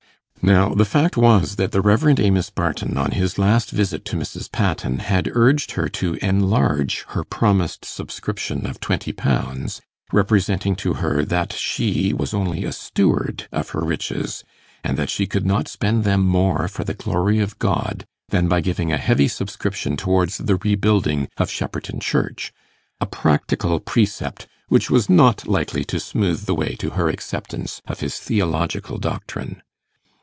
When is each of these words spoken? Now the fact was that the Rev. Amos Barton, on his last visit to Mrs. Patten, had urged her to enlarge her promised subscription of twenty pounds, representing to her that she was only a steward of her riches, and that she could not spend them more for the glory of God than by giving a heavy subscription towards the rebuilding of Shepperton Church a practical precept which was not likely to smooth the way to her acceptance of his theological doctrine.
Now 0.43 0.69
the 0.73 0.85
fact 0.85 1.17
was 1.17 1.57
that 1.57 1.71
the 1.71 1.81
Rev. 1.81 2.19
Amos 2.19 2.49
Barton, 2.49 2.97
on 2.97 3.11
his 3.11 3.37
last 3.37 3.69
visit 3.69 4.03
to 4.05 4.17
Mrs. 4.17 4.51
Patten, 4.51 4.97
had 4.97 5.29
urged 5.33 5.73
her 5.73 5.87
to 5.89 6.15
enlarge 6.15 7.03
her 7.09 7.23
promised 7.23 7.85
subscription 7.85 8.65
of 8.65 8.79
twenty 8.79 9.13
pounds, 9.13 9.81
representing 10.11 10.75
to 10.77 10.93
her 10.95 11.23
that 11.23 11.53
she 11.53 12.11
was 12.11 12.33
only 12.33 12.65
a 12.65 12.71
steward 12.71 13.47
of 13.51 13.69
her 13.69 13.81
riches, 13.81 14.43
and 14.83 14.97
that 14.97 15.11
she 15.11 15.27
could 15.27 15.45
not 15.45 15.67
spend 15.67 16.05
them 16.05 16.23
more 16.25 16.67
for 16.67 16.83
the 16.83 16.95
glory 16.95 17.37
of 17.37 17.59
God 17.59 18.07
than 18.29 18.47
by 18.47 18.61
giving 18.61 18.91
a 18.91 18.97
heavy 18.97 19.27
subscription 19.27 19.95
towards 19.95 20.39
the 20.39 20.55
rebuilding 20.55 21.27
of 21.37 21.51
Shepperton 21.51 21.99
Church 21.99 22.51
a 22.99 23.05
practical 23.05 23.79
precept 23.79 24.47
which 24.69 24.89
was 24.89 25.07
not 25.07 25.47
likely 25.47 25.83
to 25.85 25.99
smooth 25.99 26.45
the 26.47 26.55
way 26.55 26.73
to 26.77 26.89
her 26.97 27.09
acceptance 27.09 27.79
of 27.85 27.99
his 27.99 28.17
theological 28.17 28.97
doctrine. 28.97 29.61